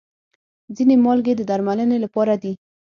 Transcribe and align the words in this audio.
ځینې 0.75 0.95
مالګې 1.05 1.33
د 1.37 1.41
درملنې 1.49 1.97
لپاره 2.05 2.33
دي. 2.41 2.53